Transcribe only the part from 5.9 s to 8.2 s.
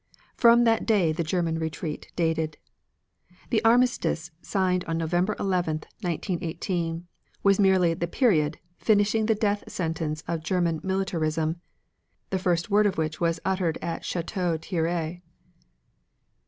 1918, was merely the